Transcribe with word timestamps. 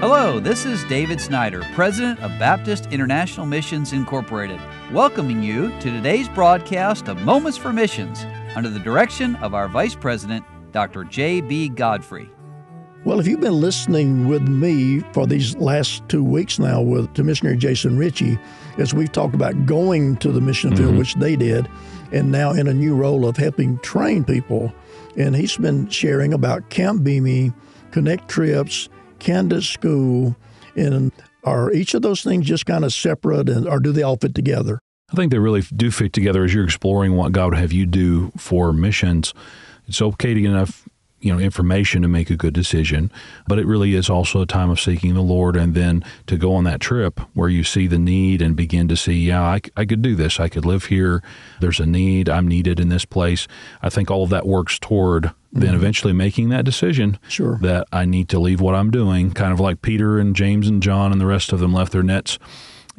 Hello, 0.00 0.40
this 0.40 0.64
is 0.64 0.82
David 0.84 1.20
Snyder, 1.20 1.62
President 1.74 2.18
of 2.20 2.30
Baptist 2.38 2.86
International 2.86 3.44
Missions 3.44 3.92
Incorporated, 3.92 4.58
welcoming 4.94 5.42
you 5.42 5.68
to 5.80 5.90
today's 5.90 6.26
broadcast 6.26 7.06
of 7.08 7.20
Moments 7.20 7.58
for 7.58 7.70
Missions 7.70 8.24
under 8.56 8.70
the 8.70 8.78
direction 8.78 9.36
of 9.36 9.52
our 9.52 9.68
Vice 9.68 9.94
President, 9.94 10.42
Dr. 10.72 11.04
J.B. 11.04 11.68
Godfrey. 11.68 12.30
Well, 13.04 13.20
if 13.20 13.26
you've 13.26 13.42
been 13.42 13.60
listening 13.60 14.26
with 14.26 14.48
me 14.48 15.00
for 15.12 15.26
these 15.26 15.54
last 15.56 16.08
two 16.08 16.24
weeks 16.24 16.58
now 16.58 16.80
with 16.80 17.12
to 17.12 17.22
missionary 17.22 17.58
Jason 17.58 17.98
Ritchie, 17.98 18.38
as 18.78 18.94
we've 18.94 19.12
talked 19.12 19.34
about 19.34 19.66
going 19.66 20.16
to 20.16 20.32
the 20.32 20.40
mission 20.40 20.74
field, 20.74 20.92
mm-hmm. 20.92 20.98
which 20.98 21.16
they 21.16 21.36
did, 21.36 21.68
and 22.10 22.32
now 22.32 22.52
in 22.52 22.68
a 22.68 22.72
new 22.72 22.96
role 22.96 23.28
of 23.28 23.36
helping 23.36 23.78
train 23.80 24.24
people, 24.24 24.72
and 25.18 25.36
he's 25.36 25.58
been 25.58 25.90
sharing 25.90 26.32
about 26.32 26.70
Camp 26.70 27.02
BIMI, 27.02 27.52
Connect 27.90 28.30
Trips, 28.30 28.88
Candidate 29.20 29.64
School, 29.64 30.36
and 30.74 31.12
are 31.44 31.72
each 31.72 31.94
of 31.94 32.02
those 32.02 32.22
things 32.22 32.46
just 32.46 32.66
kind 32.66 32.84
of 32.84 32.92
separate, 32.92 33.48
and 33.48 33.68
or 33.68 33.78
do 33.78 33.92
they 33.92 34.02
all 34.02 34.16
fit 34.16 34.34
together? 34.34 34.80
I 35.12 35.16
think 35.16 35.32
they 35.32 35.38
really 35.38 35.62
do 35.62 35.90
fit 35.90 36.12
together 36.12 36.44
as 36.44 36.54
you're 36.54 36.64
exploring 36.64 37.16
what 37.16 37.32
God 37.32 37.50
would 37.50 37.58
have 37.58 37.72
you 37.72 37.86
do 37.86 38.32
for 38.36 38.72
missions. 38.72 39.34
It's 39.86 40.00
okay 40.00 40.34
to 40.34 40.40
get 40.40 40.50
enough 40.50 40.88
you 41.20 41.32
know 41.32 41.38
information 41.38 42.02
to 42.02 42.08
make 42.08 42.30
a 42.30 42.36
good 42.36 42.54
decision 42.54 43.10
but 43.46 43.58
it 43.58 43.66
really 43.66 43.94
is 43.94 44.08
also 44.08 44.40
a 44.40 44.46
time 44.46 44.70
of 44.70 44.80
seeking 44.80 45.14
the 45.14 45.20
lord 45.20 45.54
and 45.54 45.74
then 45.74 46.02
to 46.26 46.36
go 46.36 46.54
on 46.54 46.64
that 46.64 46.80
trip 46.80 47.20
where 47.34 47.48
you 47.48 47.62
see 47.62 47.86
the 47.86 47.98
need 47.98 48.40
and 48.40 48.56
begin 48.56 48.88
to 48.88 48.96
see 48.96 49.14
yeah 49.14 49.50
I, 49.50 49.60
I 49.76 49.84
could 49.84 50.02
do 50.02 50.14
this. 50.14 50.38
I 50.40 50.48
could 50.48 50.64
live 50.64 50.86
here. 50.86 51.22
There's 51.60 51.80
a 51.80 51.86
need. 51.86 52.28
I'm 52.28 52.46
needed 52.46 52.78
in 52.80 52.88
this 52.88 53.04
place. 53.04 53.48
I 53.82 53.90
think 53.90 54.10
all 54.10 54.24
of 54.24 54.30
that 54.30 54.46
works 54.46 54.78
toward 54.78 55.24
mm-hmm. 55.24 55.60
then 55.60 55.74
eventually 55.74 56.12
making 56.12 56.48
that 56.50 56.64
decision 56.64 57.18
sure. 57.28 57.58
that 57.62 57.86
i 57.92 58.04
need 58.04 58.28
to 58.28 58.38
leave 58.38 58.60
what 58.60 58.74
i'm 58.74 58.90
doing. 58.90 59.32
Kind 59.32 59.52
of 59.52 59.60
like 59.60 59.82
peter 59.82 60.18
and 60.18 60.34
james 60.36 60.68
and 60.68 60.82
john 60.82 61.12
and 61.12 61.20
the 61.20 61.26
rest 61.26 61.52
of 61.52 61.60
them 61.60 61.72
left 61.72 61.92
their 61.92 62.02
nets 62.02 62.38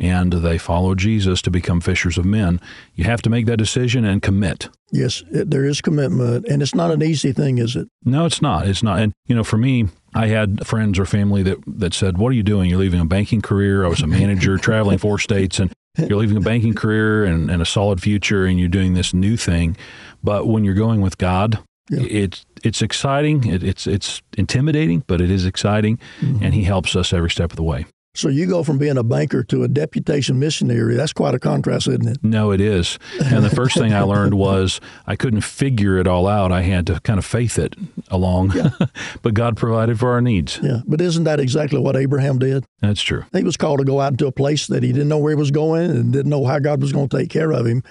and 0.01 0.33
they 0.33 0.57
follow 0.57 0.95
Jesus 0.95 1.43
to 1.43 1.51
become 1.51 1.79
fishers 1.79 2.17
of 2.17 2.25
men. 2.25 2.59
You 2.95 3.03
have 3.03 3.21
to 3.21 3.29
make 3.29 3.45
that 3.45 3.57
decision 3.57 4.03
and 4.03 4.19
commit. 4.19 4.67
Yes, 4.91 5.23
it, 5.31 5.51
there 5.51 5.63
is 5.63 5.79
commitment, 5.79 6.47
and 6.47 6.61
it's 6.61 6.73
not 6.73 6.89
an 6.89 7.03
easy 7.03 7.31
thing, 7.31 7.59
is 7.59 7.75
it? 7.75 7.87
No, 8.03 8.25
it's 8.25 8.41
not. 8.41 8.67
It's 8.67 8.81
not. 8.81 8.99
And 8.99 9.13
you 9.27 9.35
know, 9.35 9.43
for 9.43 9.57
me, 9.57 9.89
I 10.15 10.27
had 10.27 10.65
friends 10.65 10.97
or 10.97 11.05
family 11.05 11.43
that 11.43 11.59
that 11.67 11.93
said, 11.93 12.17
"What 12.17 12.29
are 12.29 12.35
you 12.35 12.43
doing? 12.43 12.69
You're 12.69 12.79
leaving 12.79 12.99
a 12.99 13.05
banking 13.05 13.41
career. 13.41 13.85
I 13.85 13.89
was 13.89 14.01
a 14.01 14.07
manager 14.07 14.57
traveling 14.57 14.97
four 14.97 15.19
states, 15.19 15.59
and 15.59 15.71
you're 15.97 16.17
leaving 16.17 16.37
a 16.37 16.41
banking 16.41 16.73
career 16.73 17.23
and, 17.23 17.51
and 17.51 17.61
a 17.61 17.65
solid 17.65 18.01
future, 18.01 18.45
and 18.45 18.59
you're 18.59 18.69
doing 18.69 18.95
this 18.95 19.13
new 19.13 19.37
thing." 19.37 19.77
But 20.23 20.47
when 20.47 20.63
you're 20.63 20.73
going 20.73 21.01
with 21.01 21.19
God, 21.19 21.59
yeah. 21.91 22.01
it's 22.01 22.43
it's 22.63 22.81
exciting. 22.81 23.45
It, 23.47 23.63
it's 23.63 23.85
it's 23.85 24.23
intimidating, 24.35 25.03
but 25.05 25.21
it 25.21 25.29
is 25.29 25.45
exciting, 25.45 25.99
mm-hmm. 26.19 26.43
and 26.43 26.55
He 26.55 26.63
helps 26.63 26.95
us 26.95 27.13
every 27.13 27.29
step 27.29 27.51
of 27.51 27.55
the 27.55 27.63
way. 27.63 27.85
So 28.13 28.27
you 28.27 28.45
go 28.45 28.63
from 28.63 28.77
being 28.77 28.97
a 28.97 29.03
banker 29.03 29.41
to 29.45 29.63
a 29.63 29.69
deputation 29.69 30.37
missionary. 30.37 30.95
That's 30.95 31.13
quite 31.13 31.33
a 31.33 31.39
contrast, 31.39 31.87
isn't 31.87 32.07
it? 32.07 32.17
No, 32.21 32.51
it 32.51 32.59
is. 32.59 32.99
And 33.23 33.45
the 33.45 33.49
first 33.49 33.77
thing 33.77 33.93
I 33.93 34.01
learned 34.01 34.33
was 34.37 34.81
I 35.07 35.15
couldn't 35.15 35.41
figure 35.41 35.97
it 35.97 36.07
all 36.07 36.27
out. 36.27 36.51
I 36.51 36.61
had 36.61 36.87
to 36.87 36.99
kind 37.01 37.17
of 37.17 37.25
faith 37.25 37.57
it 37.57 37.75
along. 38.09 38.51
Yeah. 38.51 38.71
but 39.21 39.33
God 39.33 39.55
provided 39.55 39.97
for 39.97 40.11
our 40.11 40.21
needs. 40.21 40.59
Yeah. 40.61 40.81
But 40.85 40.99
isn't 40.99 41.23
that 41.23 41.39
exactly 41.39 41.79
what 41.79 41.95
Abraham 41.95 42.37
did? 42.37 42.65
That's 42.81 43.01
true. 43.01 43.23
He 43.31 43.43
was 43.43 43.55
called 43.55 43.79
to 43.79 43.85
go 43.85 44.01
out 44.01 44.11
into 44.11 44.27
a 44.27 44.31
place 44.31 44.67
that 44.67 44.83
he 44.83 44.91
didn't 44.91 45.07
know 45.07 45.17
where 45.17 45.31
he 45.31 45.39
was 45.39 45.51
going 45.51 45.89
and 45.89 46.11
didn't 46.11 46.29
know 46.29 46.45
how 46.45 46.59
God 46.59 46.81
was 46.81 46.91
going 46.91 47.07
to 47.07 47.17
take 47.17 47.29
care 47.29 47.51
of 47.51 47.65
him, 47.65 47.81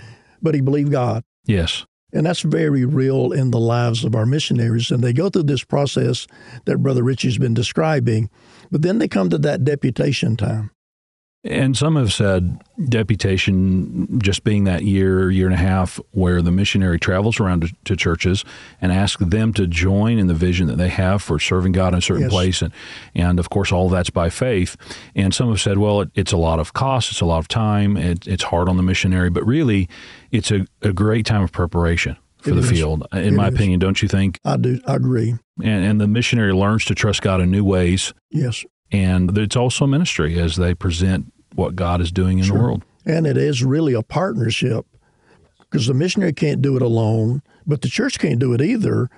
but 0.43 0.55
he 0.55 0.61
believed 0.61 0.93
God. 0.93 1.25
Yes. 1.47 1.87
And 2.12 2.27
that's 2.27 2.42
very 2.42 2.84
real 2.84 3.33
in 3.33 3.50
the 3.50 3.61
lives 3.61 4.05
of 4.05 4.14
our 4.14 4.27
missionaries. 4.27 4.91
And 4.91 5.03
they 5.03 5.12
go 5.12 5.28
through 5.28 5.44
this 5.44 5.64
process 5.64 6.27
that 6.64 6.78
Brother 6.78 7.02
Ritchie's 7.02 7.39
been 7.39 7.55
describing. 7.55 8.30
But 8.70 8.83
then 8.83 8.98
they 8.98 9.08
come 9.08 9.30
to 9.30 9.39
that 9.39 9.64
deputation 9.64 10.36
time. 10.36 10.70
And 11.42 11.74
some 11.74 11.96
have 11.96 12.12
said 12.12 12.60
deputation 12.91 14.20
just 14.20 14.45
being 14.45 14.64
that 14.64 14.83
year, 14.84 15.30
year 15.30 15.46
and 15.46 15.55
a 15.55 15.58
half 15.58 15.98
where 16.11 16.42
the 16.42 16.51
missionary 16.51 16.98
travels 16.98 17.40
around 17.40 17.62
to, 17.62 17.74
to 17.86 17.96
churches 17.96 18.45
and 18.83 18.92
asks 18.92 19.24
them 19.24 19.55
to 19.55 19.67
join 19.67 20.18
in 20.18 20.27
the 20.27 20.34
vision 20.34 20.67
that 20.67 20.77
they 20.77 20.90
have 20.90 21.23
for 21.23 21.39
serving 21.39 21.73
God 21.73 21.95
in 21.95 21.98
a 21.98 22.02
certain 22.02 22.24
yes. 22.24 22.30
place. 22.30 22.61
And, 22.61 22.74
and 23.14 23.39
of 23.39 23.48
course, 23.48 23.73
all 23.73 23.89
that's 23.89 24.11
by 24.11 24.29
faith. 24.29 24.77
And 25.14 25.34
some 25.34 25.48
have 25.48 25.62
said, 25.62 25.79
well, 25.79 26.02
it, 26.02 26.11
it's 26.14 26.33
a 26.33 26.36
lot 26.36 26.58
of 26.58 26.74
cost, 26.74 27.11
it's 27.11 27.23
a 27.23 27.27
lot 27.27 27.39
of 27.39 27.48
time, 27.48 27.96
it, 27.96 28.27
it's 28.27 28.45
hard 28.45 28.68
on 28.68 28.77
the 28.77 28.83
missionary, 28.83 29.30
but 29.30 29.46
really, 29.46 29.89
it's 30.30 30.50
a, 30.50 30.67
a 30.83 30.92
great 30.92 31.24
time 31.24 31.42
of 31.42 31.52
preparation 31.52 32.18
for 32.36 32.50
it 32.50 32.55
the 32.55 32.61
is. 32.61 32.70
field, 32.70 33.06
in 33.12 33.18
it 33.18 33.33
my 33.33 33.48
is. 33.48 33.55
opinion, 33.55 33.80
don't 33.80 34.02
you 34.02 34.08
think? 34.08 34.39
I 34.45 34.58
do. 34.58 34.79
I 34.86 34.96
agree. 34.96 35.36
And, 35.62 35.84
and 35.86 36.00
the 36.00 36.06
missionary 36.06 36.52
learns 36.52 36.84
to 36.86 36.95
trust 36.95 37.23
God 37.23 37.40
in 37.40 37.50
new 37.50 37.64
ways. 37.64 38.12
Yes. 38.30 38.64
And 38.92 39.36
it's 39.36 39.56
also 39.56 39.84
a 39.84 39.89
ministry 39.89 40.39
as 40.39 40.56
they 40.56 40.74
present 40.74 41.33
what 41.55 41.77
God 41.77 42.01
is 42.01 42.11
doing 42.11 42.39
in 42.39 42.45
sure. 42.45 42.56
the 42.56 42.62
world. 42.62 42.84
And 43.06 43.27
it 43.27 43.36
is 43.36 43.64
really 43.64 43.95
a 43.95 44.02
partnership 44.02 44.86
because 45.61 45.86
the 45.86 45.95
missionary 45.95 46.33
can't 46.33 46.62
do 46.62 46.77
it 46.77 46.83
alone, 46.83 47.42
but 47.67 47.83
the 47.83 47.89
church 47.89 48.18
can't 48.18 48.39
do 48.39 48.52
it 48.52 48.61
either 48.61 49.08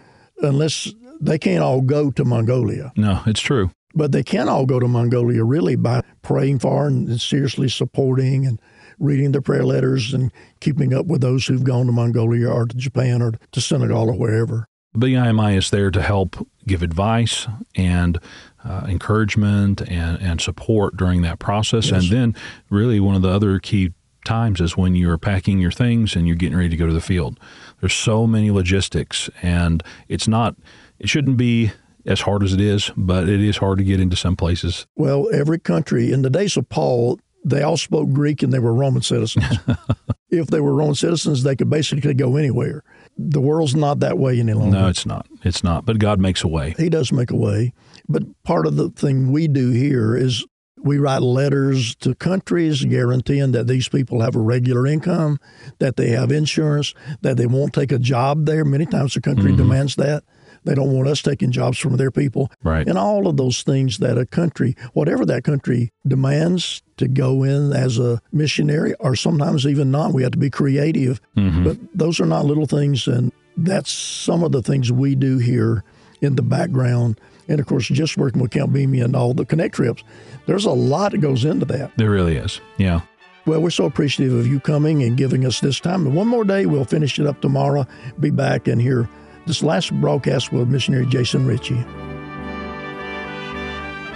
unless 0.43 0.93
they 1.21 1.39
can't 1.39 1.63
all 1.63 1.81
go 1.81 2.11
to 2.11 2.25
Mongolia. 2.25 2.93
No, 2.97 3.23
it's 3.27 3.41
true. 3.41 3.71
But 3.95 4.13
they 4.13 4.23
can 4.23 4.49
all 4.49 4.67
go 4.67 4.81
to 4.81 4.89
Mongolia 4.89 5.45
really 5.45 5.77
by 5.77 6.03
praying 6.23 6.61
for 6.61 6.87
and 6.87 7.21
seriously 7.21 7.69
supporting 7.69 8.47
and 8.47 8.61
reading 8.99 9.33
the 9.33 9.43
prayer 9.43 9.65
letters 9.65 10.15
and 10.15 10.33
keeping 10.61 10.95
up 10.95 11.07
with 11.07 11.21
those 11.21 11.47
who've 11.47 11.65
gone 11.65 11.87
to 11.87 11.93
Mongolia 11.93 12.49
or 12.49 12.67
to 12.67 12.77
Japan 12.77 13.21
or 13.21 13.33
to 13.53 13.61
Senegal 13.61 14.11
or 14.11 14.15
wherever. 14.15 14.67
BIMI 14.97 15.57
is 15.57 15.71
there 15.71 15.91
to 15.91 16.03
help 16.03 16.47
give 16.67 16.83
advice 16.83 17.47
and 17.75 18.19
uh, 18.65 18.85
encouragement 18.89 19.81
and, 19.83 20.21
and 20.21 20.41
support 20.41 20.97
during 20.97 21.23
that 21.23 21.39
process. 21.39 21.91
Yes. 21.91 22.03
And 22.03 22.13
then, 22.13 22.37
really, 22.71 23.01
one 23.01 23.15
of 23.15 23.23
the 23.23 23.31
other 23.31 23.59
key 23.59 23.93
times 24.25 24.61
is 24.61 24.77
when 24.77 24.95
you're 24.95 25.19
packing 25.19 25.59
your 25.59 25.73
things 25.73 26.15
and 26.15 26.27
you're 26.27 26.37
getting 26.37 26.57
ready 26.57 26.69
to 26.69 26.77
go 26.77 26.87
to 26.87 26.93
the 26.93 27.01
field. 27.01 27.41
There's 27.81 27.95
so 27.95 28.27
many 28.27 28.51
logistics, 28.51 29.29
and 29.43 29.83
it's 30.09 30.29
not, 30.29 30.57
it 30.99 31.09
shouldn't 31.09 31.37
be 31.37 31.73
as 32.07 32.21
hard 32.21 32.43
as 32.43 32.53
it 32.53 32.61
is, 32.61 32.91
but 32.97 33.29
it 33.29 33.41
is 33.41 33.57
hard 33.57 33.79
to 33.79 33.85
get 33.85 34.01
into 34.01 34.17
some 34.17 34.37
places. 34.37 34.87
Well, 34.97 35.29
every 35.33 35.59
country, 35.59 36.13
in 36.13 36.23
the 36.23 36.31
days 36.31 36.57
of 36.57 36.69
Paul, 36.69 37.19
they 37.45 37.63
all 37.63 37.77
spoke 37.77 38.13
Greek 38.13 38.43
and 38.43 38.53
they 38.53 38.59
were 38.59 38.75
Roman 38.75 39.03
citizens. 39.03 39.45
if 40.31 40.49
they 40.49 40.61
were 40.61 40.75
Roman 40.75 40.95
citizens, 40.95 41.43
they 41.43 41.57
could 41.57 41.71
basically 41.71 42.15
go 42.15 42.37
anywhere. 42.37 42.85
The 43.31 43.41
world's 43.41 43.75
not 43.75 44.01
that 44.01 44.19
way 44.19 44.39
any 44.41 44.53
longer. 44.53 44.79
No, 44.79 44.89
it's 44.89 45.07
not. 45.07 45.27
It's 45.45 45.63
not. 45.63 45.85
But 45.85 45.99
God 45.99 46.21
makes 46.21 46.43
a 46.45 46.49
way. 46.49 46.75
He 46.79 46.89
does 46.89 47.13
make 47.13 47.31
a 47.31 47.37
way. 47.37 47.73
But 48.09 48.23
part 48.43 48.67
of 48.67 48.77
the 48.77 48.91
thing 48.91 49.33
we 49.33 49.49
do 49.49 49.71
here 49.71 50.17
is 50.17 50.45
we 50.83 50.99
write 50.99 51.23
letters 51.23 51.95
to 51.97 52.15
countries 52.15 52.85
guaranteeing 52.85 53.53
that 53.53 53.67
these 53.67 53.89
people 53.89 54.21
have 54.21 54.35
a 54.35 54.41
regular 54.41 54.87
income, 54.87 55.39
that 55.79 55.97
they 55.97 56.11
have 56.11 56.33
insurance, 56.33 56.95
that 57.21 57.37
they 57.37 57.47
won't 57.47 57.73
take 57.73 57.93
a 57.93 57.99
job 57.99 58.47
there. 58.47 58.65
Many 58.65 58.87
times 58.87 59.15
the 59.15 59.21
country 59.21 59.51
mm-hmm. 59.51 59.59
demands 59.63 59.97
that. 59.97 60.25
They 60.65 60.75
don't 60.75 60.93
want 60.93 61.09
us 61.09 61.23
taking 61.23 61.51
jobs 61.51 61.79
from 61.79 61.97
their 61.97 62.11
people. 62.11 62.51
Right. 62.63 62.87
And 62.87 62.97
all 62.97 63.27
of 63.27 63.37
those 63.37 63.63
things 63.63 63.99
that 63.99 64.17
a 64.17 64.27
country, 64.27 64.77
whatever 64.93 65.27
that 65.27 65.45
country 65.45 65.91
demands 66.07 66.83
to 66.99 67.09
go 67.09 67.43
in 67.43 67.73
as 67.73 67.99
a 67.99 68.21
missionary, 68.33 68.95
or 69.01 69.17
sometimes 69.17 69.67
even 69.67 69.91
not, 69.91 70.13
we 70.13 70.23
have 70.23 70.33
to 70.33 70.39
be 70.39 70.51
creative. 70.51 71.21
Mm-hmm. 71.37 71.65
But 71.65 71.79
those 71.95 72.21
are 72.21 72.27
not 72.27 72.45
little 72.45 72.67
things. 72.67 73.09
And 73.09 73.33
that's 73.57 73.91
some 73.91 74.45
of 74.45 74.53
the 74.53 74.63
things 74.63 74.93
we 74.93 75.15
do 75.15 75.39
here 75.39 75.85
in 76.21 76.37
the 76.37 76.43
background. 76.43 77.21
And 77.49 77.59
of 77.59 77.67
course, 77.67 77.89
just 77.89 78.17
working 78.17 78.41
with 78.41 78.53
Camp 78.53 78.73
BIMI 78.73 79.05
and 79.05 79.17
all 79.17 79.35
the 79.35 79.45
Connect 79.45 79.75
trips, 79.75 80.05
there's 80.47 80.65
a 80.65 80.71
lot 80.71 81.11
that 81.11 81.19
goes 81.19 81.45
into 81.45 81.67
that. 81.67 81.91
There 81.97 82.11
really 82.11 82.37
is. 82.37 82.61
Yeah. 82.79 83.01
Well, 83.45 83.61
we're 83.61 83.71
so 83.71 83.87
appreciative 83.87 84.39
of 84.39 84.47
you 84.47 84.61
coming 84.61 85.03
and 85.03 85.17
giving 85.17 85.45
us 85.45 85.59
this 85.59 85.81
time. 85.81 86.07
And 86.07 86.15
one 86.15 86.29
more 86.29 86.45
day, 86.45 86.67
we'll 86.67 86.85
finish 86.85 87.19
it 87.19 87.27
up 87.27 87.41
tomorrow, 87.41 87.85
be 88.21 88.31
back 88.31 88.69
and 88.69 88.81
hear 88.81 89.09
this 89.47 89.63
last 89.63 89.93
broadcast 90.01 90.53
with 90.53 90.69
missionary 90.69 91.07
Jason 91.07 91.47
Ritchie. 91.47 91.85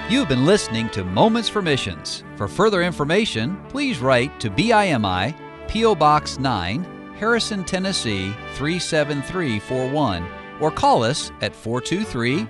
You've 0.09 0.29
been 0.29 0.47
listening 0.47 0.89
to 0.91 1.03
Moments 1.03 1.49
for 1.49 1.61
Missions. 1.61 2.23
For 2.37 2.47
further 2.47 2.83
information, 2.83 3.61
please 3.69 3.99
write 3.99 4.39
to 4.39 4.49
BIMI, 4.51 5.35
P.O. 5.67 5.97
Box 5.97 6.39
9, 6.39 7.15
Harrison, 7.19 7.65
Tennessee 7.65 8.33
37341, 8.55 10.25
or 10.61 10.71
call 10.71 11.03
us 11.03 11.33
at 11.41 11.57
423 11.57 12.47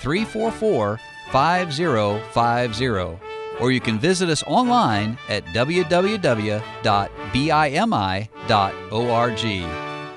344 0.00 1.00
5050. 1.32 3.26
Or 3.58 3.72
you 3.72 3.80
can 3.80 3.98
visit 3.98 4.28
us 4.28 4.44
online 4.44 5.18
at 5.28 5.44
www.bimi.org. 5.46 6.60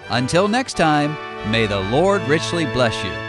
Until 0.10 0.48
next 0.48 0.74
time, 0.78 1.33
May 1.46 1.66
the 1.68 1.80
Lord 1.80 2.22
richly 2.24 2.66
bless 2.66 3.04
you. 3.04 3.23